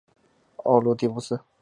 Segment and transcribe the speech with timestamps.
[0.55, 1.41] 奥卢狄乌斯。